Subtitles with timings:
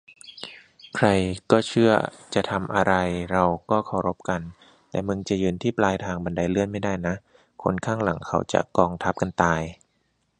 [0.95, 1.07] ใคร
[1.51, 1.91] ก็เชื่อ
[2.33, 2.93] จะทำอะไร
[3.31, 4.41] เราก็เคารพกัน
[4.89, 7.15] แต่มึงจะยืนที่ปลายทางบันไดเลื่อนไม่ได้นะ
[7.63, 9.61] คนข้างหลังเขาจะกองทับกันตาย